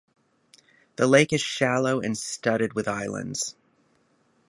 [0.95, 3.55] The lake is shallow and studded with islands.